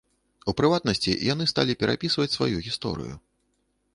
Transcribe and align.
У 0.51 0.53
прыватнасці, 0.59 1.11
яны 1.33 1.45
сталі 1.51 1.77
перапісваць 1.83 2.29
сваю 2.39 2.65
гісторыю. 2.69 3.13